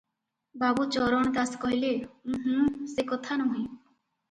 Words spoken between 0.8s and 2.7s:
Charan Das କହିଲେ-ଉଁ-ହୁଁ,